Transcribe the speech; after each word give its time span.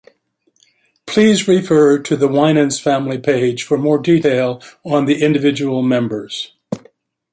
Please 1.05 1.47
refer 1.47 1.99
to 1.99 2.15
the 2.15 2.27
Winans 2.27 2.79
family 2.79 3.19
page 3.19 3.61
for 3.61 3.77
more 3.77 3.99
detail 3.99 4.59
on 4.83 5.05
the 5.05 5.21
individual 5.23 5.83
members. 5.83 6.53